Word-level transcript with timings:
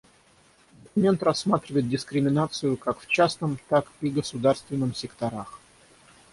Документ 0.83 1.21
рассматривает 1.21 1.87
дискриминацию 1.87 2.75
как 2.75 2.99
в 3.01 3.05
частном, 3.05 3.59
так 3.69 3.85
и 4.01 4.09
государственном 4.09 4.95
секторах. 4.95 5.59